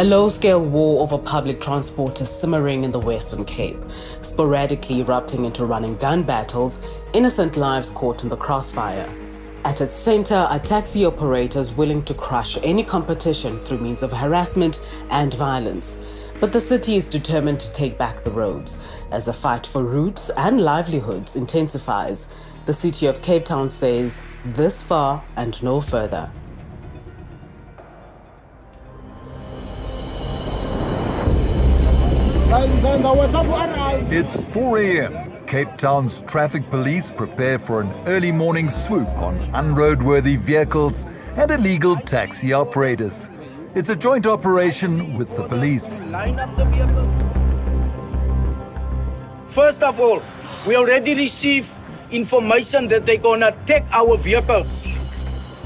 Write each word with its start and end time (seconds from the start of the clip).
A 0.00 0.04
low 0.04 0.30
scale 0.30 0.64
war 0.64 1.02
over 1.02 1.18
public 1.18 1.60
transport 1.60 2.22
is 2.22 2.30
simmering 2.30 2.84
in 2.84 2.90
the 2.90 2.98
Western 2.98 3.44
Cape, 3.44 3.76
sporadically 4.22 5.00
erupting 5.00 5.44
into 5.44 5.66
running 5.66 5.94
gun 5.96 6.22
battles, 6.22 6.78
innocent 7.12 7.58
lives 7.58 7.90
caught 7.90 8.22
in 8.22 8.30
the 8.30 8.36
crossfire. 8.36 9.06
At 9.66 9.82
its 9.82 9.94
center 9.94 10.36
are 10.36 10.58
taxi 10.58 11.04
operators 11.04 11.74
willing 11.74 12.02
to 12.04 12.14
crush 12.14 12.56
any 12.62 12.82
competition 12.82 13.60
through 13.60 13.80
means 13.80 14.02
of 14.02 14.10
harassment 14.10 14.80
and 15.10 15.34
violence. 15.34 15.94
But 16.40 16.54
the 16.54 16.62
city 16.62 16.96
is 16.96 17.06
determined 17.06 17.60
to 17.60 17.72
take 17.74 17.98
back 17.98 18.24
the 18.24 18.30
roads 18.30 18.78
as 19.12 19.26
the 19.26 19.34
fight 19.34 19.66
for 19.66 19.84
routes 19.84 20.30
and 20.30 20.62
livelihoods 20.62 21.36
intensifies. 21.36 22.26
The 22.64 22.72
city 22.72 23.04
of 23.04 23.20
Cape 23.20 23.44
Town 23.44 23.68
says, 23.68 24.16
this 24.46 24.80
far 24.80 25.22
and 25.36 25.62
no 25.62 25.78
further. 25.78 26.30
It's 34.10 34.40
4 34.40 34.78
a.m. 34.80 35.46
Cape 35.46 35.68
Town's 35.78 36.22
traffic 36.22 36.68
police 36.68 37.12
prepare 37.12 37.60
for 37.60 37.80
an 37.80 37.92
early 38.08 38.32
morning 38.32 38.68
swoop 38.68 39.06
on 39.18 39.38
unroadworthy 39.52 40.36
vehicles 40.36 41.06
and 41.36 41.52
illegal 41.52 41.94
taxi 41.94 42.52
operators. 42.52 43.28
It's 43.76 43.88
a 43.88 43.94
joint 43.94 44.26
operation 44.26 45.16
with 45.16 45.36
the 45.36 45.44
police. 45.44 46.02
First 49.46 49.84
of 49.84 50.00
all, 50.00 50.20
we 50.66 50.74
already 50.74 51.14
received 51.14 51.68
information 52.10 52.88
that 52.88 53.06
they're 53.06 53.16
gonna 53.16 53.54
take 53.64 53.84
our 53.92 54.16
vehicles. 54.16 54.68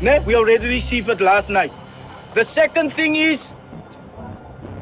We 0.03 0.35
already 0.37 0.67
received 0.67 1.09
it 1.09 1.23
last 1.23 1.49
night. 1.49 1.73
The 2.35 2.45
second 2.45 2.93
thing 2.93 3.17
is, 3.17 3.55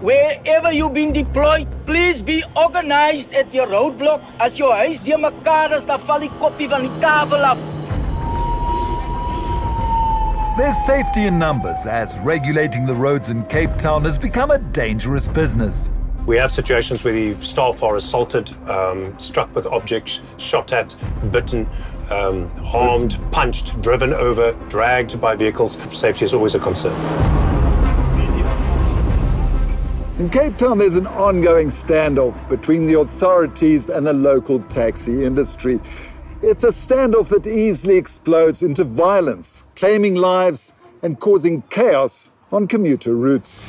wherever 0.03 0.73
you've 0.73 0.95
been 0.95 1.13
deployed, 1.13 1.69
please 1.87 2.21
be 2.21 2.43
organized 2.57 3.33
at 3.33 3.55
your 3.55 3.67
roadblock. 3.69 4.21
As 4.39 4.57
jou 4.59 4.73
huis 4.73 4.99
deur 5.05 5.19
mekaar 5.19 5.73
is, 5.79 5.87
dan 5.87 6.03
val 6.09 6.21
die 6.27 6.31
koppie 6.41 6.69
van 6.69 6.89
die 6.89 7.01
kabel 7.01 7.47
af. 7.53 7.63
There's 10.59 10.77
safety 10.85 11.27
in 11.27 11.39
numbers 11.39 11.87
as 11.87 12.19
regulating 12.21 12.85
the 12.85 12.95
roads 12.95 13.31
in 13.31 13.45
Cape 13.47 13.79
Town 13.79 14.05
has 14.05 14.19
become 14.19 14.51
a 14.51 14.59
dangerous 14.59 15.29
business. 15.29 15.89
We 16.27 16.37
have 16.37 16.53
situations 16.53 17.03
where 17.03 17.15
the 17.15 17.35
staff 17.45 17.83
are 17.83 17.97
assaulted, 17.97 18.53
um, 18.69 19.19
struck 19.19 19.55
with 19.57 19.67
objects, 19.67 20.21
shot 20.37 20.73
at, 20.73 20.95
bitten, 21.33 21.67
um, 22.11 22.49
harmed, 22.59 23.19
punched, 23.33 23.81
driven 23.81 24.13
over, 24.13 24.53
dragged 24.69 25.21
by 25.21 25.35
vehicles. 25.35 25.79
Safety 25.91 26.25
is 26.25 26.35
always 26.35 26.55
a 26.55 26.61
concern. 26.61 27.52
In 30.23 30.31
Cape 30.31 30.57
Town, 30.57 30.79
there's 30.79 30.95
an 30.95 31.09
ongoing 31.09 31.67
standoff 31.67 32.49
between 32.49 32.87
the 32.87 33.01
authorities 33.01 33.89
and 33.89 34.07
the 34.07 34.13
local 34.13 34.61
taxi 34.69 35.25
industry. 35.25 35.81
It's 36.43 36.63
a 36.63 36.69
standoff 36.69 37.31
that 37.31 37.45
easily 37.45 37.97
explodes 37.97 38.63
into 38.63 38.85
violence, 38.85 39.65
claiming 39.75 40.15
lives 40.15 40.75
and 41.03 41.19
causing 41.19 41.63
chaos 41.71 42.31
on 42.53 42.69
commuter 42.69 43.17
routes. 43.17 43.65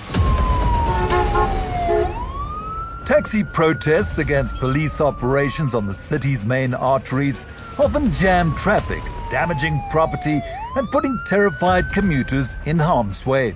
Taxi 3.08 3.44
protests 3.44 4.20
against 4.20 4.56
police 4.58 5.02
operations 5.02 5.74
on 5.74 5.88
the 5.88 5.96
city's 5.96 6.46
main 6.46 6.76
arteries 6.76 7.48
often 7.80 8.14
jam 8.14 8.56
traffic, 8.58 9.02
damaging 9.32 9.82
property, 9.90 10.40
and 10.76 10.88
putting 10.92 11.20
terrified 11.26 11.92
commuters 11.92 12.56
in 12.68 12.78
harm's 12.78 13.26
way. 13.26 13.56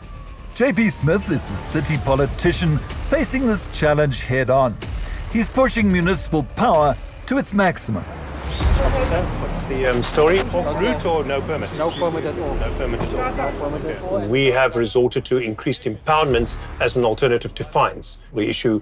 JP 0.58 0.92
Smith 0.92 1.30
is 1.30 1.48
the 1.48 1.56
city 1.56 1.98
politician 1.98 2.80
facing 3.10 3.46
this 3.46 3.70
challenge 3.74 4.22
head 4.22 4.50
on. 4.50 4.76
He's 5.32 5.48
pushing 5.48 5.92
municipal 5.92 6.42
power 6.56 6.98
to 7.28 7.38
its 7.38 7.54
maximum. 7.54 8.02
What's 8.04 9.62
the 9.70 9.86
um, 9.86 10.02
story? 10.02 10.40
Off 10.40 10.82
route 10.82 11.06
or 11.06 11.24
no 11.24 11.42
permit? 11.42 11.72
No 11.74 11.92
permit 11.92 12.26
at 12.26 12.40
all. 12.40 12.56
No 12.56 12.74
permit 12.76 13.02
at 13.02 14.02
all. 14.02 14.28
We 14.28 14.48
have 14.48 14.76
resorted 14.76 15.26
to 15.26 15.38
increased 15.38 15.84
impoundments 15.84 16.56
as 16.80 16.98
an 16.98 17.06
alternative 17.06 17.54
to 17.54 17.64
fines. 17.64 18.18
We 18.32 18.48
issue 18.48 18.82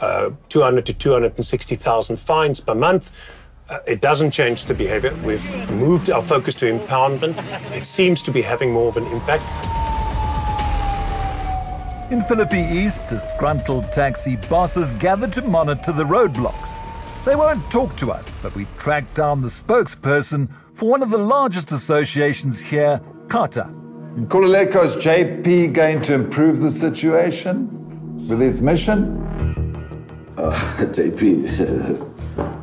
uh, 0.00 0.30
200 0.48 0.86
to 0.86 0.94
260,000 0.94 2.16
fines 2.20 2.60
per 2.60 2.76
month. 2.76 3.10
Uh, 3.68 3.80
it 3.84 4.00
doesn't 4.00 4.30
change 4.30 4.66
the 4.66 4.74
behavior. 4.74 5.12
We've 5.24 5.70
moved 5.70 6.08
our 6.08 6.22
focus 6.22 6.54
to 6.56 6.66
impoundment. 6.66 7.36
It 7.72 7.84
seems 7.84 8.22
to 8.22 8.30
be 8.30 8.42
having 8.42 8.70
more 8.70 8.86
of 8.86 8.96
an 8.96 9.06
impact. 9.06 9.42
In 12.08 12.22
Philippi 12.22 12.60
East, 12.60 13.04
disgruntled 13.08 13.90
taxi 13.90 14.36
bosses 14.48 14.92
gathered 14.92 15.32
to 15.32 15.42
monitor 15.42 15.90
the 15.90 16.04
roadblocks. 16.04 16.78
They 17.24 17.34
won't 17.34 17.68
talk 17.68 17.96
to 17.96 18.12
us, 18.12 18.36
but 18.40 18.54
we 18.54 18.68
tracked 18.78 19.14
down 19.14 19.42
the 19.42 19.48
spokesperson 19.48 20.48
for 20.72 20.88
one 20.88 21.02
of 21.02 21.10
the 21.10 21.18
largest 21.18 21.72
associations 21.72 22.60
here, 22.60 23.00
CATA. 23.28 23.68
Kululeko's 24.28 24.94
JP 25.04 25.72
going 25.72 26.00
to 26.02 26.14
improve 26.14 26.60
the 26.60 26.70
situation 26.70 27.68
with 28.28 28.40
his 28.40 28.60
mission? 28.60 29.18
Uh, 30.38 30.52
JP, 30.78 31.48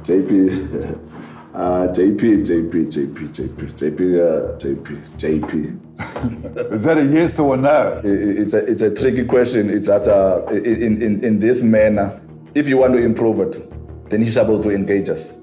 JP, 0.04 1.13
uh, 1.54 1.88
JP, 1.94 2.46
JP, 2.46 2.92
JP, 2.92 3.30
JP, 3.36 3.74
JP, 3.78 4.00
uh, 4.20 4.58
JP, 4.58 4.88
JP. 5.18 6.74
Is 6.74 6.84
that 6.84 6.98
a 6.98 7.06
yes 7.06 7.38
or 7.40 7.54
a 7.56 7.58
no? 7.58 8.02
It- 8.04 8.40
It's 8.40 8.54
a, 8.54 8.58
it's 8.60 8.82
a 8.82 8.90
tricky 8.90 9.26
question. 9.26 9.70
It's 9.70 9.88
that 9.88 10.08
uh, 10.08 10.46
in, 10.52 11.02
in, 11.02 11.24
in 11.24 11.40
this 11.40 11.62
manner, 11.62 12.20
if 12.56 12.68
you 12.68 12.78
want 12.78 12.94
to 12.94 13.00
improve 13.00 13.40
it, 13.40 14.10
then 14.10 14.22
you're 14.24 14.44
able 14.44 14.62
to 14.64 14.72
engage 14.72 15.10
us. 15.10 15.34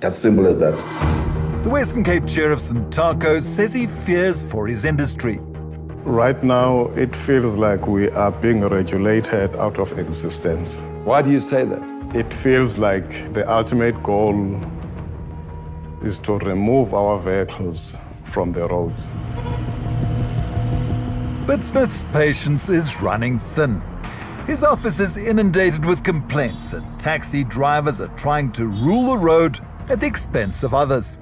That's 0.00 0.16
simple 0.18 0.46
as 0.46 0.58
that. 0.58 0.74
The 1.64 1.70
Western 1.70 2.04
Cape 2.04 2.28
Sheriff 2.28 2.60
SANTACO 2.60 3.42
says 3.42 3.72
he 3.72 3.86
fears 3.86 4.42
for 4.42 4.66
his 4.68 4.84
industry. 4.84 5.38
Right 6.04 6.42
now, 6.44 6.88
it 6.94 7.16
feels 7.16 7.56
like 7.56 7.86
we 7.86 8.10
are 8.10 8.30
being 8.30 8.60
regulated 8.68 9.56
out 9.56 9.78
of 9.78 9.98
existence. 9.98 10.80
Why 11.04 11.22
do 11.22 11.30
you 11.30 11.40
say 11.40 11.64
that? 11.64 11.82
It 12.14 12.32
feels 12.34 12.76
like 12.78 13.32
the 13.32 13.50
ultimate 13.50 14.00
goal 14.02 14.34
is 16.06 16.18
to 16.20 16.38
remove 16.38 16.94
our 16.94 17.18
vehicles 17.18 17.96
from 18.24 18.52
the 18.52 18.66
roads. 18.68 19.14
But 21.46 21.62
Smith's 21.62 22.04
patience 22.12 22.68
is 22.68 23.00
running 23.00 23.38
thin. 23.38 23.82
His 24.46 24.62
office 24.62 25.00
is 25.00 25.16
inundated 25.16 25.84
with 25.84 26.02
complaints 26.02 26.68
that 26.68 26.82
taxi 26.98 27.44
drivers 27.44 28.00
are 28.00 28.14
trying 28.16 28.52
to 28.52 28.66
rule 28.66 29.10
the 29.10 29.18
road 29.18 29.58
at 29.88 30.00
the 30.00 30.06
expense 30.06 30.62
of 30.62 30.74
others. 30.74 31.18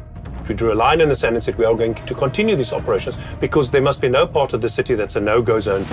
We 0.48 0.56
drew 0.56 0.72
a 0.72 0.74
line 0.74 1.00
in 1.00 1.08
the 1.08 1.16
sand 1.16 1.36
and 1.36 1.42
said 1.42 1.56
we 1.56 1.64
are 1.64 1.74
going 1.74 1.94
to 1.94 2.14
continue 2.14 2.56
these 2.56 2.72
operations 2.72 3.16
because 3.40 3.70
there 3.70 3.82
must 3.82 4.00
be 4.00 4.08
no 4.08 4.26
part 4.26 4.52
of 4.52 4.60
the 4.60 4.68
city 4.68 4.94
that's 4.94 5.14
a 5.14 5.20
no-go 5.20 5.60
zone. 5.60 5.86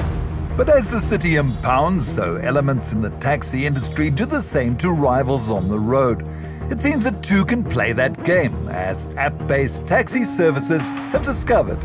But 0.58 0.70
as 0.70 0.90
the 0.90 1.00
city 1.00 1.36
impounds, 1.36 2.08
so 2.08 2.38
elements 2.38 2.92
in 2.92 3.02
the 3.02 3.12
taxi 3.12 3.66
industry 3.66 4.10
do 4.10 4.26
the 4.26 4.42
same 4.42 4.76
to 4.78 4.92
rivals 4.92 5.50
on 5.50 5.70
the 5.70 5.80
road. 5.80 6.26
It 6.72 6.80
seems 6.80 7.04
that 7.06 7.24
two 7.24 7.46
can 7.46 7.64
play 7.64 7.94
that 7.94 8.24
game, 8.24 8.68
as 8.70 9.08
app 9.18 9.48
based 9.48 9.88
taxi 9.88 10.24
services 10.24 10.82
have 11.12 11.24
discovered. 11.24 11.80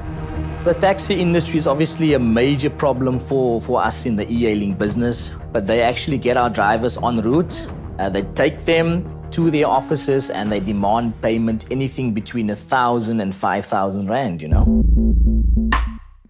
The 0.65 0.75
taxi 0.75 1.15
industry 1.15 1.59
is 1.59 1.67
obviously 1.67 2.13
a 2.13 2.19
major 2.19 2.69
problem 2.69 3.19
for, 3.19 3.63
for 3.63 3.83
us 3.83 4.05
in 4.05 4.17
the 4.17 4.31
e-hailing 4.31 4.75
business, 4.75 5.31
but 5.53 5.67
they 5.67 5.81
actually 5.81 6.19
get 6.19 6.37
our 6.37 6.51
drivers 6.51 6.99
en 6.99 7.23
route. 7.23 7.67
Uh, 7.99 8.11
they 8.11 8.23
take 8.35 8.67
them 8.67 9.09
to 9.31 9.51
their 9.51 9.67
offices 9.67 10.29
and 10.29 10.53
they 10.53 10.61
demand 10.61 11.19
payment 11.23 11.65
anything 11.71 12.13
between 12.13 12.51
a 12.51 12.57
thousand 12.57 13.21
and 13.21 13.35
five 13.35 13.65
thousand 13.65 14.11
rand, 14.11 14.43
you 14.43 14.49
know. 14.49 15.14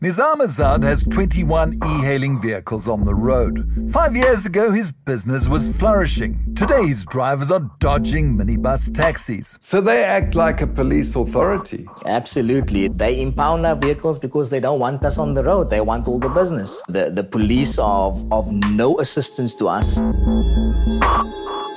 Nizam 0.04 0.42
Azad 0.42 0.82
has 0.82 1.02
21 1.04 1.78
e-hailing 1.82 2.38
vehicles 2.38 2.88
on 2.88 3.06
the 3.06 3.14
road. 3.14 3.88
Five 3.90 4.14
years 4.14 4.44
ago, 4.44 4.70
his 4.70 4.92
business 4.92 5.48
was 5.48 5.74
flourishing. 5.78 6.54
Today, 6.54 6.86
his 6.86 7.06
drivers 7.06 7.50
are 7.50 7.70
dodging 7.78 8.36
minibus 8.36 8.92
taxis. 8.92 9.58
So 9.62 9.80
they 9.80 10.04
act 10.04 10.34
like 10.34 10.60
a 10.60 10.66
police 10.66 11.16
authority. 11.16 11.88
Absolutely. 12.04 12.88
They 12.88 13.18
impound 13.22 13.64
our 13.64 13.76
vehicles 13.76 14.18
because 14.18 14.50
they 14.50 14.60
don't 14.60 14.78
want 14.78 15.02
us 15.06 15.16
on 15.16 15.32
the 15.32 15.42
road. 15.42 15.70
They 15.70 15.80
want 15.80 16.06
all 16.06 16.18
the 16.18 16.28
business. 16.28 16.78
The, 16.88 17.08
the 17.08 17.24
police 17.24 17.78
are 17.78 18.10
of, 18.10 18.30
of 18.30 18.52
no 18.52 19.00
assistance 19.00 19.56
to 19.56 19.68
us. 19.68 19.94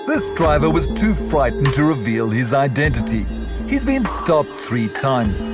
This 0.05 0.27
driver 0.35 0.69
was 0.69 0.89
too 0.99 1.15
frightened 1.15 1.71
to 1.75 1.83
reveal 1.85 2.29
his 2.29 2.53
identity. 2.53 3.25
He's 3.69 3.85
been 3.85 4.03
stopped 4.03 4.53
three 4.65 4.89
times. 4.89 5.49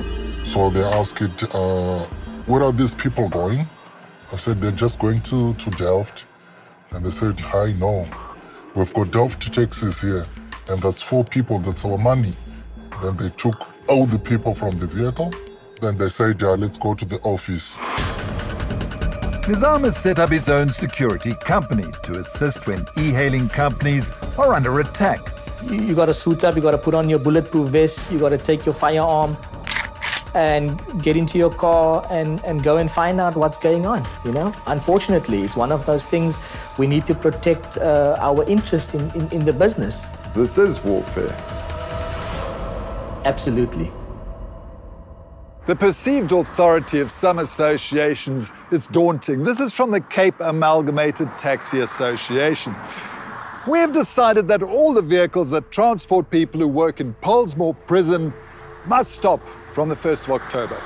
So 0.50 0.70
they 0.70 0.82
asked 0.82 1.22
it, 1.22 1.54
uh, 1.54 2.06
where 2.46 2.62
are 2.62 2.72
these 2.72 2.94
people 2.94 3.28
going? 3.28 3.66
I 4.32 4.36
said, 4.36 4.60
they're 4.60 4.70
just 4.70 4.98
going 4.98 5.22
to, 5.22 5.54
to 5.54 5.70
Delft. 5.70 6.24
And 6.90 7.04
they 7.04 7.10
said, 7.10 7.40
I 7.40 7.72
know. 7.72 8.08
We've 8.74 8.92
got 8.92 9.10
Delft 9.10 9.40
to 9.42 9.50
Texas 9.50 10.00
here. 10.00 10.26
And 10.68 10.82
that's 10.82 11.00
four 11.02 11.24
people, 11.24 11.58
that's 11.58 11.84
our 11.84 11.98
money. 11.98 12.36
Then 13.02 13.16
they 13.16 13.30
took 13.30 13.66
all 13.88 14.06
the 14.06 14.18
people 14.18 14.54
from 14.54 14.78
the 14.78 14.86
vehicle. 14.86 15.32
Then 15.80 15.96
they 15.98 16.08
said, 16.08 16.40
yeah, 16.40 16.50
let's 16.50 16.78
go 16.78 16.94
to 16.94 17.04
the 17.04 17.18
office. 17.20 17.76
Nizam 19.46 19.84
has 19.84 19.96
set 19.96 20.18
up 20.18 20.30
his 20.30 20.48
own 20.48 20.70
security 20.70 21.34
company 21.34 21.84
to 22.02 22.18
assist 22.18 22.66
when 22.66 22.86
e-hailing 22.96 23.48
companies 23.48 24.12
are 24.38 24.54
under 24.54 24.80
attack. 24.80 25.20
You, 25.64 25.82
you 25.82 25.94
got 25.94 26.06
to 26.06 26.14
suit 26.14 26.44
up, 26.44 26.56
you 26.56 26.62
got 26.62 26.70
to 26.70 26.78
put 26.78 26.94
on 26.94 27.08
your 27.08 27.18
bulletproof 27.18 27.68
vest, 27.68 28.10
you 28.10 28.18
got 28.18 28.30
to 28.30 28.38
take 28.38 28.64
your 28.64 28.74
firearm 28.74 29.36
and 30.34 31.02
get 31.02 31.16
into 31.16 31.38
your 31.38 31.50
car 31.50 32.06
and, 32.10 32.44
and 32.44 32.62
go 32.62 32.76
and 32.76 32.90
find 32.90 33.20
out 33.20 33.36
what's 33.36 33.56
going 33.56 33.86
on, 33.86 34.06
you 34.24 34.32
know? 34.32 34.52
Unfortunately, 34.66 35.42
it's 35.42 35.56
one 35.56 35.72
of 35.72 35.86
those 35.86 36.04
things 36.06 36.36
we 36.76 36.86
need 36.86 37.06
to 37.06 37.14
protect 37.14 37.78
uh, 37.78 38.16
our 38.20 38.44
interest 38.48 38.94
in, 38.94 39.10
in, 39.12 39.30
in 39.30 39.44
the 39.44 39.52
business. 39.52 40.02
This 40.34 40.58
is 40.58 40.82
warfare. 40.82 41.34
Absolutely. 43.24 43.90
The 45.66 45.76
perceived 45.76 46.32
authority 46.32 47.00
of 47.00 47.10
some 47.10 47.38
associations 47.38 48.52
is 48.70 48.86
daunting. 48.88 49.44
This 49.44 49.60
is 49.60 49.72
from 49.72 49.92
the 49.92 50.00
Cape 50.00 50.34
Amalgamated 50.40 51.28
Taxi 51.38 51.80
Association. 51.80 52.74
We 53.66 53.78
have 53.78 53.92
decided 53.92 54.46
that 54.48 54.62
all 54.62 54.92
the 54.92 55.00
vehicles 55.00 55.50
that 55.52 55.70
transport 55.70 56.28
people 56.28 56.60
who 56.60 56.68
work 56.68 57.00
in 57.00 57.14
Pollsmoor 57.22 57.74
prison 57.86 58.34
must 58.86 59.12
stop 59.12 59.40
from 59.74 59.88
the 59.88 59.96
1st 59.96 60.24
of 60.24 60.30
October. 60.42 60.82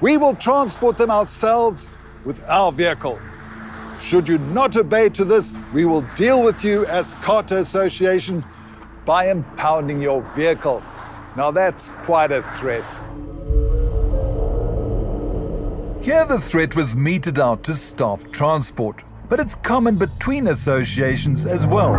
We 0.00 0.16
will 0.16 0.34
transport 0.34 0.98
them 0.98 1.10
ourselves 1.10 1.90
with 2.24 2.42
our 2.44 2.72
vehicle. 2.72 3.18
Should 4.00 4.28
you 4.28 4.38
not 4.38 4.76
obey 4.76 5.08
to 5.10 5.24
this, 5.24 5.56
we 5.72 5.84
will 5.84 6.02
deal 6.16 6.42
with 6.42 6.64
you 6.64 6.86
as 6.86 7.12
CATA 7.22 7.58
Association 7.58 8.44
by 9.06 9.30
impounding 9.30 10.02
your 10.02 10.22
vehicle. 10.34 10.82
Now 11.36 11.50
that's 11.50 11.88
quite 12.04 12.32
a 12.32 12.42
threat. 12.58 12.84
Here 16.04 16.24
the 16.24 16.40
threat 16.40 16.74
was 16.74 16.96
meted 16.96 17.38
out 17.38 17.62
to 17.64 17.76
staff 17.76 18.28
transport, 18.32 19.04
but 19.28 19.38
it's 19.38 19.54
common 19.54 19.96
between 19.96 20.48
associations 20.48 21.46
as 21.46 21.64
well. 21.64 21.94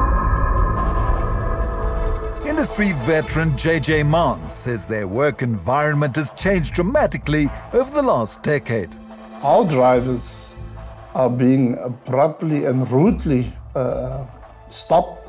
Industry 2.63 2.94
veteran 2.94 3.51
JJ 3.57 4.07
Mann 4.07 4.50
says 4.50 4.88
their 4.88 5.06
work 5.06 5.42
environment 5.42 6.15
has 6.15 6.31
changed 6.31 6.74
dramatically 6.74 7.50
over 7.74 7.92
the 7.92 8.01
last 8.01 8.42
decade. 8.42 8.89
Our 9.42 9.65
drivers 9.65 10.56
are 11.13 11.30
being 11.30 11.77
abruptly 11.80 12.63
and 12.63 12.89
rudely 12.89 13.51
uh, 13.75 14.25
stopped, 14.69 15.27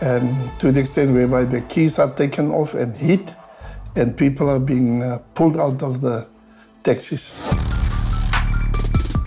and 0.00 0.34
to 0.58 0.72
the 0.72 0.80
extent 0.80 1.14
whereby 1.14 1.44
the 1.44 1.60
keys 1.60 2.00
are 2.00 2.12
taken 2.16 2.50
off 2.50 2.74
and 2.74 2.96
hit, 2.96 3.32
and 3.94 4.16
people 4.16 4.50
are 4.50 4.58
being 4.58 5.04
uh, 5.04 5.18
pulled 5.36 5.56
out 5.56 5.80
of 5.84 6.00
the 6.00 6.26
taxis. 6.82 7.40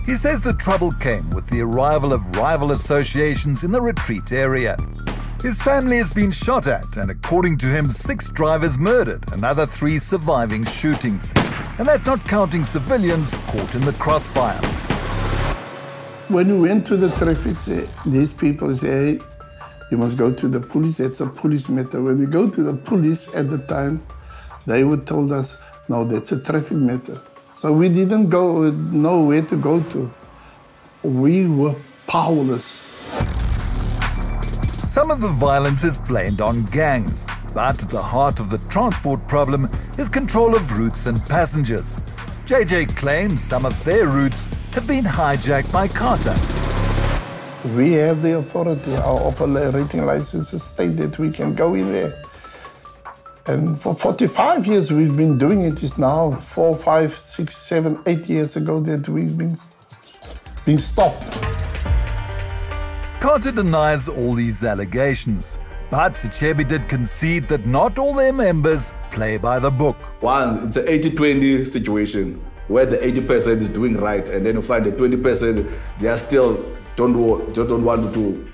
He 0.04 0.14
says 0.14 0.42
the 0.42 0.56
trouble 0.58 0.92
came 1.00 1.30
with 1.30 1.48
the 1.48 1.62
arrival 1.62 2.12
of 2.12 2.36
rival 2.36 2.72
associations 2.72 3.64
in 3.64 3.70
the 3.70 3.80
retreat 3.80 4.30
area. 4.30 4.76
His 5.44 5.60
family 5.60 5.98
has 5.98 6.10
been 6.10 6.30
shot 6.30 6.66
at, 6.66 6.96
and 6.96 7.10
according 7.10 7.58
to 7.58 7.66
him, 7.66 7.90
six 7.90 8.30
drivers 8.30 8.78
murdered, 8.78 9.30
another 9.30 9.66
three 9.66 9.98
surviving 9.98 10.64
shootings. 10.64 11.30
And 11.78 11.86
that's 11.86 12.06
not 12.06 12.24
counting 12.24 12.64
civilians 12.64 13.30
caught 13.48 13.74
in 13.74 13.82
the 13.82 13.92
crossfire. 13.92 14.58
When 16.28 16.48
we 16.48 16.66
went 16.66 16.86
to 16.86 16.96
the 16.96 17.10
traffic, 17.10 17.58
these 18.06 18.32
people 18.32 18.74
say, 18.74 19.18
you 19.90 19.98
must 19.98 20.16
go 20.16 20.32
to 20.32 20.48
the 20.48 20.60
police. 20.60 20.98
It's 20.98 21.20
a 21.20 21.26
police 21.26 21.68
matter. 21.68 22.00
When 22.00 22.18
we 22.18 22.24
go 22.24 22.48
to 22.48 22.62
the 22.62 22.78
police 22.78 23.28
at 23.34 23.50
the 23.50 23.58
time, 23.58 24.02
they 24.64 24.82
would 24.82 25.06
told 25.06 25.30
us, 25.30 25.60
no, 25.90 26.06
that's 26.06 26.32
a 26.32 26.40
traffic 26.40 26.78
matter. 26.78 27.20
So 27.52 27.70
we 27.70 27.90
didn't 27.90 28.30
go 28.30 28.70
know 28.70 29.20
where 29.24 29.42
to 29.42 29.56
go 29.56 29.82
to. 29.82 30.10
We 31.02 31.46
were 31.46 31.76
powerless. 32.06 32.86
Some 34.94 35.10
of 35.10 35.20
the 35.20 35.26
violence 35.26 35.82
is 35.82 35.98
blamed 35.98 36.40
on 36.40 36.66
gangs, 36.66 37.26
but 37.52 37.76
the 37.78 38.00
heart 38.00 38.38
of 38.38 38.48
the 38.48 38.58
transport 38.70 39.26
problem 39.26 39.68
is 39.98 40.08
control 40.08 40.54
of 40.54 40.78
routes 40.78 41.06
and 41.06 41.20
passengers. 41.26 42.00
JJ 42.46 42.96
claims 42.96 43.42
some 43.42 43.66
of 43.66 43.74
their 43.82 44.06
routes 44.06 44.46
have 44.72 44.86
been 44.86 45.04
hijacked 45.04 45.72
by 45.72 45.88
CATA. 45.88 46.30
We 47.74 47.94
have 47.94 48.22
the 48.22 48.38
authority. 48.38 48.94
Our 48.94 49.18
operating 49.18 50.06
licenses 50.06 50.62
state 50.62 50.96
that 50.98 51.18
we 51.18 51.32
can 51.32 51.56
go 51.56 51.74
in 51.74 51.90
there. 51.90 52.14
And 53.48 53.82
for 53.82 53.96
45 53.96 54.64
years 54.64 54.92
we've 54.92 55.16
been 55.16 55.38
doing 55.38 55.62
it. 55.62 55.82
It's 55.82 55.98
now 55.98 56.30
four, 56.30 56.76
five, 56.76 57.12
six, 57.12 57.56
seven, 57.56 58.00
eight 58.06 58.28
years 58.28 58.54
ago 58.54 58.78
that 58.82 59.08
we've 59.08 59.36
been, 59.36 59.56
been 60.64 60.78
stopped. 60.78 61.43
CATA 63.24 63.52
denies 63.52 64.06
all 64.06 64.34
these 64.34 64.62
allegations, 64.64 65.58
but 65.90 66.12
Sichebe 66.12 66.68
did 66.68 66.86
concede 66.90 67.48
that 67.48 67.64
not 67.64 67.98
all 67.98 68.12
their 68.12 68.34
members 68.34 68.92
play 69.12 69.38
by 69.38 69.58
the 69.58 69.70
book. 69.70 69.96
One, 70.22 70.68
it's 70.68 70.76
an 70.76 70.84
80-20 70.84 71.66
situation 71.66 72.38
where 72.68 72.84
the 72.84 72.98
80% 72.98 73.62
is 73.62 73.70
doing 73.70 73.96
right, 73.96 74.28
and 74.28 74.44
then 74.44 74.56
you 74.56 74.60
find 74.60 74.84
the 74.84 74.92
20% 74.92 75.72
they 76.00 76.08
are 76.08 76.18
still 76.18 76.62
don't 76.96 77.14
just 77.54 77.70
don't 77.70 77.82
want 77.82 78.12
to 78.12 78.46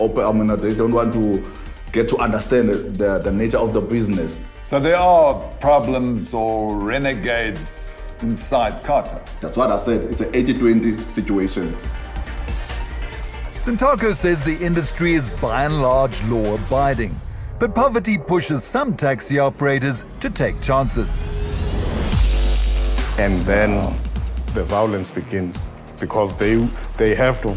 open. 0.00 0.24
I 0.24 0.32
mean, 0.32 0.56
they 0.56 0.74
don't 0.74 0.92
want 0.92 1.12
to 1.12 1.44
get 1.92 2.08
to 2.08 2.16
understand 2.16 2.70
the, 2.70 3.18
the 3.18 3.30
nature 3.30 3.58
of 3.58 3.74
the 3.74 3.82
business. 3.82 4.40
So 4.62 4.80
there 4.80 4.96
are 4.96 5.34
problems 5.60 6.32
or 6.32 6.74
renegades 6.76 8.14
inside 8.22 8.82
CATA. 8.84 9.22
That's 9.42 9.58
what 9.58 9.70
I 9.70 9.76
said. 9.76 10.04
It's 10.10 10.22
an 10.22 10.32
80-20 10.32 11.06
situation. 11.06 11.76
SANTACO 13.68 14.14
says 14.14 14.42
the 14.44 14.56
industry 14.64 15.12
is 15.12 15.28
by 15.42 15.66
and 15.66 15.82
large 15.82 16.22
law 16.22 16.54
abiding, 16.54 17.14
but 17.58 17.74
poverty 17.74 18.16
pushes 18.16 18.64
some 18.64 18.96
taxi 18.96 19.38
operators 19.38 20.04
to 20.20 20.30
take 20.30 20.58
chances. 20.62 21.22
And 23.18 23.42
then 23.42 23.94
the 24.54 24.62
violence 24.62 25.10
begins 25.10 25.58
because 26.00 26.34
they 26.38 26.66
they 26.96 27.14
have 27.14 27.42
to 27.42 27.54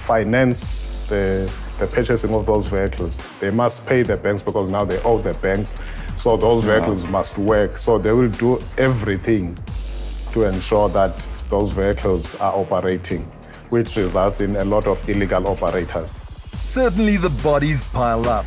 finance 0.00 0.94
the 1.08 1.50
the 1.78 1.86
purchasing 1.86 2.34
of 2.34 2.44
those 2.44 2.66
vehicles. 2.66 3.14
They 3.40 3.50
must 3.50 3.86
pay 3.86 4.02
the 4.02 4.18
banks 4.18 4.42
because 4.42 4.70
now 4.70 4.84
they 4.84 5.00
owe 5.00 5.16
the 5.16 5.32
banks. 5.32 5.76
So 6.18 6.36
those 6.36 6.62
vehicles 6.62 7.06
must 7.06 7.38
work. 7.38 7.78
So 7.78 7.96
they 7.96 8.12
will 8.12 8.28
do 8.28 8.62
everything 8.76 9.58
to 10.34 10.44
ensure 10.44 10.90
that 10.90 11.24
those 11.48 11.72
vehicles 11.72 12.34
are 12.34 12.52
operating, 12.52 13.26
which 13.72 13.96
results 13.96 14.42
in 14.42 14.54
a 14.56 14.64
lot 14.66 14.86
of 14.86 15.08
illegal 15.08 15.48
operators. 15.48 16.12
Certainly 16.60 17.16
the 17.16 17.30
bodies 17.30 17.84
pile 17.84 18.28
up. 18.28 18.44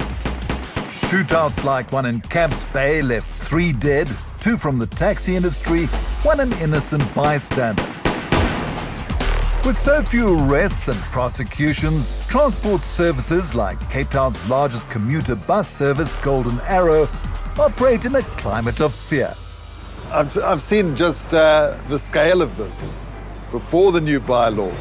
Shootouts 1.10 1.64
like 1.64 1.92
one 1.92 2.06
in 2.06 2.22
Camps 2.22 2.64
Bay 2.66 3.02
left 3.02 3.28
three 3.44 3.74
dead, 3.74 4.08
two 4.40 4.56
from 4.56 4.78
the 4.78 4.86
taxi 4.86 5.36
industry, 5.36 5.88
one 6.22 6.40
an 6.40 6.54
innocent 6.54 7.04
bystander. 7.16 7.82
With 9.66 9.80
so 9.82 10.04
few 10.04 10.38
arrests 10.48 10.90
and 10.90 11.00
prosecutions, 11.06 12.20
transport 12.28 12.84
services 12.84 13.56
like 13.56 13.80
Cape 13.90 14.12
Town's 14.12 14.48
largest 14.48 14.88
commuter 14.90 15.34
bus 15.34 15.68
service, 15.68 16.14
Golden 16.18 16.60
Arrow, 16.62 17.10
operate 17.58 18.06
in 18.06 18.14
a 18.14 18.22
climate 18.38 18.80
of 18.80 18.94
fear. 18.94 19.34
I've, 20.12 20.38
I've 20.38 20.62
seen 20.62 20.96
just 20.96 21.34
uh, 21.34 21.76
the 21.90 21.98
scale 21.98 22.44
of 22.44 22.56
this 22.58 22.96
before 23.52 23.92
the 23.92 24.02
new 24.02 24.20
bylaw. 24.20 24.74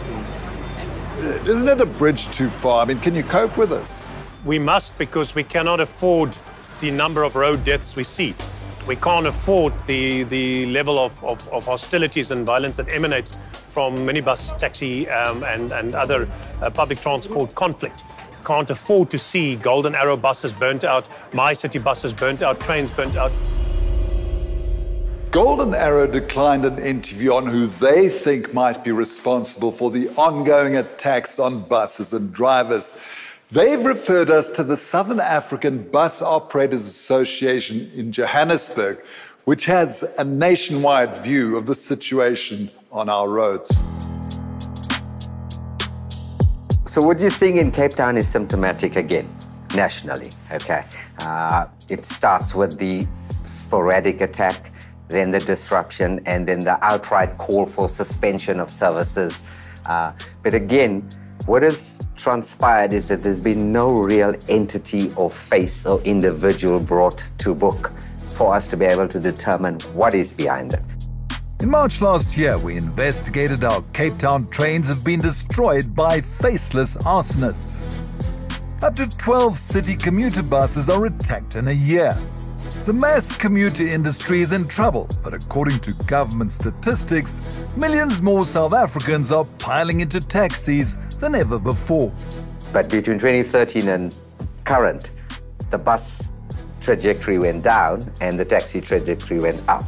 Isn't 1.46 1.68
it 1.68 1.80
a 1.80 1.86
bridge 1.86 2.30
too 2.32 2.50
far? 2.50 2.82
I 2.82 2.84
mean, 2.84 3.00
can 3.00 3.14
you 3.14 3.22
cope 3.22 3.56
with 3.56 3.70
this? 3.70 4.00
We 4.44 4.58
must 4.58 4.96
because 4.98 5.34
we 5.34 5.44
cannot 5.44 5.80
afford 5.80 6.36
the 6.80 6.90
number 6.90 7.22
of 7.22 7.34
road 7.34 7.64
deaths 7.64 7.96
we 7.96 8.04
see. 8.04 8.34
We 8.86 8.96
can't 8.96 9.26
afford 9.26 9.72
the, 9.86 10.24
the 10.24 10.66
level 10.66 10.98
of, 10.98 11.24
of, 11.24 11.48
of 11.48 11.64
hostilities 11.64 12.30
and 12.30 12.44
violence 12.44 12.76
that 12.76 12.88
emanates 12.90 13.38
from 13.70 13.96
minibus, 13.96 14.56
taxi, 14.58 15.08
um, 15.08 15.42
and, 15.44 15.72
and 15.72 15.94
other 15.94 16.30
uh, 16.60 16.68
public 16.70 16.98
transport 16.98 17.54
conflict. 17.54 18.02
Can't 18.44 18.68
afford 18.68 19.10
to 19.10 19.18
see 19.18 19.56
Golden 19.56 19.94
Arrow 19.94 20.16
buses 20.16 20.52
burnt 20.52 20.84
out, 20.84 21.06
MyCiTi 21.32 21.82
buses 21.82 22.12
burnt 22.12 22.42
out, 22.42 22.60
trains 22.60 22.90
burnt 22.90 23.16
out. 23.16 23.32
Golden 25.34 25.74
Arrow 25.74 26.06
declined 26.06 26.64
an 26.64 26.78
interview 26.78 27.32
on 27.32 27.44
who 27.44 27.66
they 27.66 28.08
think 28.08 28.54
might 28.54 28.84
be 28.84 28.92
responsible 28.92 29.72
for 29.72 29.90
the 29.90 30.08
ongoing 30.10 30.76
attacks 30.76 31.40
on 31.40 31.64
buses 31.64 32.12
and 32.12 32.32
drivers. 32.32 32.94
They've 33.50 33.84
referred 33.84 34.30
us 34.30 34.52
to 34.52 34.62
the 34.62 34.76
Southern 34.76 35.18
African 35.18 35.90
Bus 35.90 36.22
Operators 36.22 36.86
Association 36.86 37.90
in 37.96 38.12
Johannesburg, 38.12 39.04
which 39.42 39.64
has 39.64 40.04
a 40.18 40.22
nationwide 40.22 41.16
view 41.24 41.56
of 41.56 41.66
the 41.66 41.74
situation 41.74 42.70
on 42.92 43.08
our 43.08 43.28
roads. 43.28 43.76
So, 46.86 47.04
what 47.04 47.18
you're 47.18 47.30
seeing 47.30 47.56
in 47.56 47.72
Cape 47.72 47.90
Town 47.90 48.16
is 48.16 48.28
symptomatic 48.28 48.94
again, 48.94 49.28
nationally. 49.74 50.30
Okay. 50.52 50.84
Uh, 51.18 51.66
it 51.88 52.06
starts 52.06 52.54
with 52.54 52.78
the 52.78 53.04
sporadic 53.44 54.20
attack, 54.20 54.70
then 55.14 55.30
the 55.30 55.40
disruption, 55.40 56.20
and 56.26 56.46
then 56.46 56.58
the 56.58 56.82
outright 56.84 57.38
call 57.38 57.64
for 57.66 57.88
suspension 57.88 58.60
of 58.60 58.70
services. 58.70 59.34
Uh, 59.86 60.12
but 60.42 60.54
again, 60.54 61.08
what 61.46 61.62
has 61.62 62.08
transpired 62.16 62.92
is 62.92 63.08
that 63.08 63.20
there's 63.20 63.40
been 63.40 63.70
no 63.70 63.92
real 63.92 64.34
entity 64.48 65.12
or 65.14 65.30
face 65.30 65.86
or 65.86 66.00
individual 66.02 66.80
brought 66.80 67.24
to 67.38 67.54
book 67.54 67.92
for 68.30 68.54
us 68.54 68.68
to 68.68 68.76
be 68.76 68.84
able 68.84 69.08
to 69.08 69.20
determine 69.20 69.78
what 69.92 70.14
is 70.14 70.32
behind 70.32 70.74
it. 70.74 70.82
In 71.60 71.70
March 71.70 72.00
last 72.00 72.36
year, 72.36 72.58
we 72.58 72.76
investigated 72.76 73.60
how 73.60 73.84
Cape 73.92 74.18
Town 74.18 74.48
trains 74.50 74.88
have 74.88 75.04
been 75.04 75.20
destroyed 75.20 75.94
by 75.94 76.20
faceless 76.20 76.96
arsonists. 76.96 77.80
Up 78.82 78.94
to 78.96 79.08
12 79.08 79.56
city 79.56 79.96
commuter 79.96 80.42
buses 80.42 80.90
are 80.90 81.06
attacked 81.06 81.56
in 81.56 81.68
a 81.68 81.72
year. 81.72 82.14
The 82.84 82.92
mass 82.92 83.34
commuter 83.34 83.86
industry 83.86 84.42
is 84.42 84.52
in 84.52 84.68
trouble, 84.68 85.08
but 85.22 85.32
according 85.32 85.80
to 85.80 85.94
government 86.06 86.52
statistics, 86.52 87.40
millions 87.78 88.20
more 88.20 88.44
South 88.44 88.74
Africans 88.74 89.32
are 89.32 89.46
piling 89.58 90.00
into 90.00 90.20
taxis 90.20 90.98
than 91.18 91.34
ever 91.34 91.58
before. 91.58 92.12
But 92.74 92.90
between 92.90 93.18
2013 93.18 93.88
and 93.88 94.14
current, 94.64 95.12
the 95.70 95.78
bus 95.78 96.28
trajectory 96.82 97.38
went 97.38 97.62
down 97.62 98.06
and 98.20 98.38
the 98.38 98.44
taxi 98.44 98.82
trajectory 98.82 99.40
went 99.40 99.66
up. 99.66 99.84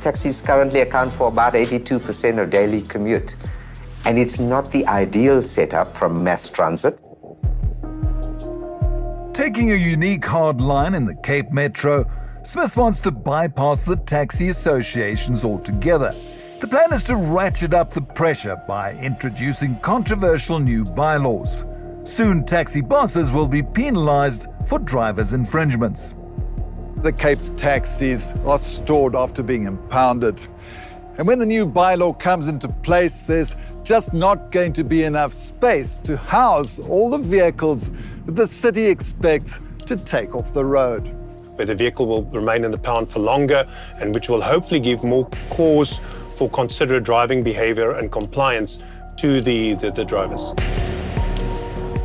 Taxis 0.00 0.40
currently 0.40 0.82
account 0.82 1.12
for 1.14 1.26
about 1.26 1.54
82% 1.54 2.40
of 2.40 2.48
daily 2.50 2.82
commute. 2.82 3.34
And 4.04 4.20
it's 4.20 4.38
not 4.38 4.70
the 4.70 4.86
ideal 4.86 5.42
setup 5.42 5.96
from 5.96 6.22
mass 6.22 6.48
transit. 6.48 7.00
Taking 9.38 9.70
a 9.70 9.76
unique 9.76 10.24
hard 10.24 10.60
line 10.60 10.94
in 10.94 11.04
the 11.04 11.14
Cape 11.14 11.52
Metro, 11.52 12.10
Smith 12.42 12.76
wants 12.76 13.00
to 13.02 13.12
bypass 13.12 13.84
the 13.84 13.94
taxi 13.94 14.48
associations 14.48 15.44
altogether. 15.44 16.12
The 16.58 16.66
plan 16.66 16.92
is 16.92 17.04
to 17.04 17.14
ratchet 17.14 17.72
up 17.72 17.94
the 17.94 18.00
pressure 18.00 18.60
by 18.66 18.94
introducing 18.94 19.78
controversial 19.78 20.58
new 20.58 20.84
bylaws. 20.84 21.64
Soon, 22.02 22.44
taxi 22.46 22.80
bosses 22.80 23.30
will 23.30 23.46
be 23.46 23.62
penalized 23.62 24.48
for 24.66 24.80
drivers' 24.80 25.32
infringements. 25.32 26.16
The 26.96 27.12
Cape's 27.12 27.52
taxis 27.52 28.32
are 28.44 28.58
stored 28.58 29.14
after 29.14 29.44
being 29.44 29.66
impounded. 29.66 30.42
And 31.18 31.26
when 31.26 31.40
the 31.40 31.46
new 31.46 31.66
bylaw 31.66 32.16
comes 32.16 32.46
into 32.46 32.68
place, 32.68 33.22
there's 33.22 33.56
just 33.82 34.14
not 34.14 34.52
going 34.52 34.72
to 34.74 34.84
be 34.84 35.02
enough 35.02 35.32
space 35.32 35.98
to 36.04 36.16
house 36.16 36.78
all 36.88 37.10
the 37.10 37.18
vehicles 37.18 37.90
that 38.26 38.36
the 38.36 38.46
city 38.46 38.86
expects 38.86 39.58
to 39.86 39.96
take 39.96 40.36
off 40.36 40.54
the 40.54 40.64
road. 40.64 41.00
Where 41.56 41.66
the 41.66 41.74
vehicle 41.74 42.06
will 42.06 42.22
remain 42.22 42.64
in 42.64 42.70
the 42.70 42.78
pound 42.78 43.10
for 43.10 43.18
longer 43.18 43.66
and 43.98 44.14
which 44.14 44.28
will 44.28 44.40
hopefully 44.40 44.78
give 44.78 45.02
more 45.02 45.28
cause 45.50 45.98
for 46.36 46.48
considerate 46.48 47.02
driving 47.02 47.42
behavior 47.42 47.90
and 47.98 48.12
compliance 48.12 48.78
to 49.16 49.42
the, 49.42 49.74
the, 49.74 49.90
the 49.90 50.04
drivers. 50.04 50.52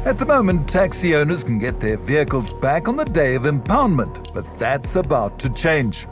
At 0.05 0.17
the 0.17 0.25
moment, 0.25 0.67
taxi 0.67 1.15
owners 1.15 1.43
can 1.43 1.59
get 1.59 1.79
their 1.79 1.97
vehicles 1.97 2.51
back 2.53 2.87
on 2.87 2.95
the 2.95 3.05
day 3.05 3.35
of 3.35 3.43
impoundment, 3.43 4.33
but 4.33 4.57
that's 4.57 4.95
about 4.95 5.37
to 5.37 5.51
change. 5.51 6.07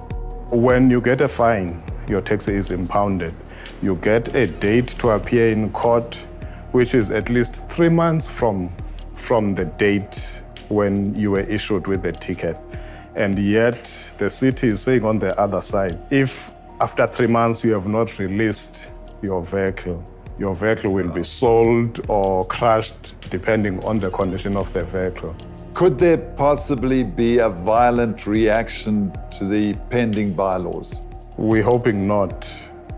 When 0.51 0.91
you 0.91 1.01
get 1.01 1.21
a 1.21 1.27
fine, 1.27 1.81
your 2.09 2.21
taxi 2.21 2.53
is 2.53 2.71
impounded. 2.71 3.33
You 3.81 3.95
get 3.95 4.35
a 4.35 4.47
date 4.47 4.89
to 4.99 5.11
appear 5.11 5.51
in 5.51 5.71
court, 5.71 6.15
which 6.71 6.93
is 6.93 7.11
at 7.11 7.29
least 7.29 7.55
three 7.69 7.89
months 7.89 8.27
from, 8.27 8.71
from 9.15 9.55
the 9.55 9.65
date 9.65 10.41
when 10.69 11.15
you 11.15 11.31
were 11.31 11.41
issued 11.41 11.87
with 11.87 12.01
the 12.03 12.11
ticket. 12.11 12.57
And 13.15 13.37
yet, 13.37 13.97
the 14.17 14.29
city 14.29 14.69
is 14.69 14.81
saying 14.81 15.03
on 15.03 15.19
the 15.19 15.37
other 15.39 15.61
side 15.61 15.99
if 16.11 16.53
after 16.79 17.05
three 17.07 17.27
months 17.27 17.63
you 17.63 17.73
have 17.73 17.87
not 17.87 18.17
released 18.17 18.79
your 19.21 19.43
vehicle, 19.43 20.03
your 20.39 20.55
vehicle 20.55 20.91
will 20.91 21.09
be 21.09 21.23
sold 21.23 22.09
or 22.09 22.45
crushed 22.45 23.15
depending 23.29 23.83
on 23.85 23.99
the 23.99 24.09
condition 24.09 24.57
of 24.57 24.71
the 24.73 24.83
vehicle. 24.85 25.35
Could 25.73 25.97
there 25.97 26.17
possibly 26.17 27.03
be 27.03 27.37
a 27.37 27.49
violent 27.49 28.25
reaction 28.25 29.11
to 29.37 29.45
the 29.45 29.73
pending 29.89 30.33
bylaws? 30.33 31.07
We're 31.41 31.63
hoping 31.63 32.07
not. 32.07 32.47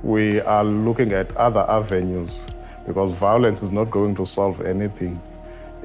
We 0.01 0.41
are 0.41 0.65
looking 0.65 1.13
at 1.13 1.33
other 1.37 1.65
avenues 1.69 2.37
because 2.85 3.11
violence 3.11 3.63
is 3.63 3.71
not 3.71 3.89
going 3.89 4.15
to 4.17 4.25
solve 4.25 4.59
anything. 4.59 5.21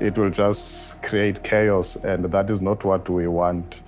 It 0.00 0.18
will 0.18 0.30
just 0.30 1.00
create 1.00 1.44
chaos, 1.44 1.94
and 2.02 2.24
that 2.24 2.50
is 2.50 2.60
not 2.60 2.82
what 2.82 3.08
we 3.08 3.28
want. 3.28 3.78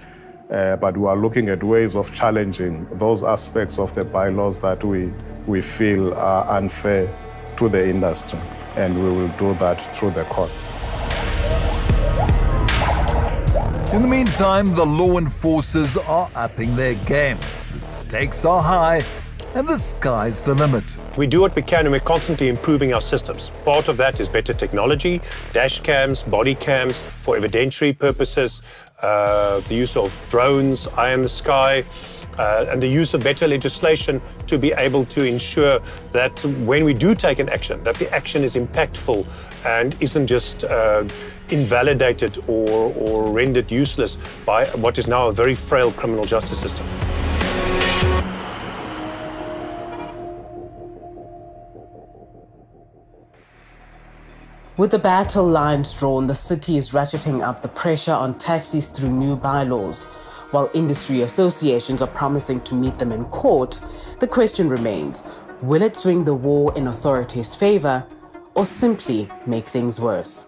Uh, 0.49 0.77
but 0.77 0.97
we 0.97 1.09
are 1.09 1.17
looking 1.17 1.49
at 1.49 1.65
ways 1.65 1.97
of 1.97 2.15
challenging 2.15 2.87
those 2.93 3.25
aspects 3.25 3.77
of 3.81 3.93
the 3.97 4.05
bylaws 4.05 4.61
that 4.61 4.85
we, 4.85 5.13
we 5.49 5.61
feel 5.61 6.15
are 6.15 6.57
unfair 6.57 7.13
to 7.57 7.69
the 7.69 7.89
industry. 7.89 8.39
And 8.77 9.03
we 9.03 9.11
will 9.11 9.37
do 9.37 9.53
that 9.55 9.81
through 9.97 10.13
the 10.13 10.23
courts. 10.27 10.65
In 13.93 14.03
the 14.03 14.09
meantime, 14.09 14.77
the 14.77 14.87
law 14.87 15.19
enforcers 15.19 15.97
are 15.97 16.29
upping 16.37 16.77
their 16.77 16.95
game. 16.95 17.41
Stakes 18.11 18.45
are 18.45 18.61
high, 18.61 19.05
and 19.55 19.69
the 19.69 19.79
sky's 19.79 20.43
the 20.43 20.53
limit. 20.53 20.83
We 21.17 21.29
do 21.29 21.41
what 21.41 21.55
we 21.55 21.63
can 21.63 21.87
and 21.87 21.93
we're 21.93 22.01
constantly 22.01 22.49
improving 22.49 22.93
our 22.93 23.01
systems. 23.01 23.51
Part 23.65 23.87
of 23.87 23.97
that 23.99 24.19
is 24.19 24.29
better 24.29 24.53
technology, 24.53 25.21
dash 25.53 25.79
cams, 25.79 26.25
body 26.25 26.57
cams 26.57 26.99
for 26.99 27.39
evidentiary 27.39 27.97
purposes, 27.97 28.63
uh, 29.01 29.61
the 29.61 29.77
use 29.77 29.97
of 29.97 30.21
drones, 30.29 30.89
eye 30.97 31.13
in 31.13 31.23
the 31.23 31.29
sky, 31.29 31.85
uh, 32.41 32.67
and 32.69 32.83
the 32.83 32.89
use 32.89 33.15
of 33.15 33.23
better 33.23 33.47
legislation 33.47 34.21
to 34.49 34.59
be 34.59 34.73
able 34.73 35.05
to 35.05 35.23
ensure 35.23 35.79
that 36.11 36.45
when 36.67 36.85
we 36.85 36.93
do 36.93 37.15
take 37.15 37.39
an 37.39 37.49
action, 37.49 37.81
that 37.85 37.95
the 37.95 38.13
action 38.13 38.43
is 38.43 38.57
impactful 38.57 39.25
and 39.65 39.97
isn't 40.03 40.27
just 40.27 40.65
uh, 40.65 41.05
invalidated 41.51 42.39
or, 42.49 42.93
or 42.95 43.31
rendered 43.31 43.71
useless 43.71 44.19
by 44.45 44.67
what 44.71 44.99
is 44.99 45.07
now 45.07 45.29
a 45.29 45.33
very 45.33 45.55
frail 45.55 45.93
criminal 45.93 46.25
justice 46.25 46.59
system. 46.59 46.89
With 54.81 54.93
the 54.93 54.99
battle 54.99 55.45
lines 55.45 55.93
drawn, 55.93 56.27
the 56.27 56.35
city 56.35 56.79
is 56.79 56.93
ratcheting 56.93 57.47
up 57.47 57.61
the 57.61 57.69
pressure 57.69 58.15
on 58.15 58.33
taxis 58.33 58.89
through 58.89 59.11
new 59.11 59.37
bylaws. 59.37 60.05
While 60.53 60.71
industry 60.73 61.21
associations 61.21 62.01
are 62.01 62.09
promising 62.09 62.63
to 62.63 62.75
meet 62.75 62.97
them 62.97 63.13
in 63.13 63.27
court, 63.27 63.79
the 64.21 64.27
question 64.27 64.71
remains 64.71 65.23
will 65.63 65.83
it 65.83 65.99
swing 65.99 66.25
the 66.25 66.33
war 66.33 66.75
in 66.79 66.87
authorities' 66.87 67.55
favor 67.55 68.03
or 68.55 68.65
simply 68.65 69.29
make 69.47 69.67
things 69.67 70.01
worse? 70.01 70.47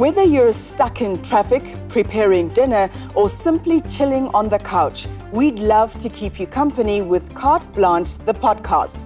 Whether 0.00 0.22
you're 0.22 0.54
stuck 0.54 1.02
in 1.02 1.20
traffic, 1.20 1.76
preparing 1.90 2.48
dinner, 2.54 2.88
or 3.14 3.28
simply 3.28 3.82
chilling 3.82 4.28
on 4.28 4.48
the 4.48 4.58
couch, 4.58 5.06
we'd 5.30 5.58
love 5.58 5.92
to 5.98 6.08
keep 6.08 6.40
you 6.40 6.46
company 6.46 7.02
with 7.02 7.34
Carte 7.34 7.70
Blanche, 7.74 8.14
the 8.24 8.32
podcast. 8.32 9.04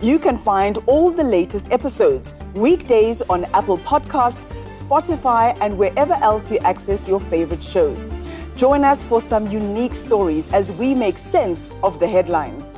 You 0.00 0.20
can 0.20 0.38
find 0.38 0.78
all 0.86 1.10
the 1.10 1.24
latest 1.24 1.72
episodes 1.72 2.32
weekdays 2.54 3.22
on 3.22 3.46
Apple 3.46 3.78
Podcasts, 3.78 4.54
Spotify, 4.70 5.58
and 5.60 5.76
wherever 5.76 6.14
else 6.14 6.48
you 6.48 6.58
access 6.58 7.08
your 7.08 7.18
favorite 7.18 7.60
shows. 7.60 8.12
Join 8.54 8.84
us 8.84 9.02
for 9.02 9.20
some 9.20 9.50
unique 9.50 9.96
stories 9.96 10.48
as 10.52 10.70
we 10.70 10.94
make 10.94 11.18
sense 11.18 11.70
of 11.82 11.98
the 11.98 12.06
headlines. 12.06 12.75